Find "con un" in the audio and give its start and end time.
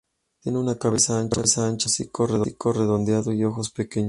2.11-2.41